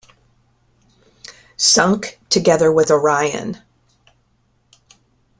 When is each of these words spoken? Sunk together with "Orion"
Sunk 1.57 2.19
together 2.31 2.71
with 2.71 2.89
"Orion" 2.89 3.61